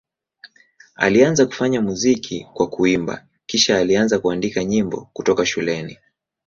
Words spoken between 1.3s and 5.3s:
kufanya muziki kwa kuimba, kisha alianza kuandika nyimbo